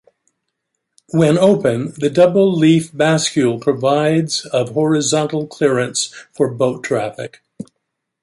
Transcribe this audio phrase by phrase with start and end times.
[1.11, 7.43] When open, the double-leaf bascule provides of horizontal clearance for boat traffic.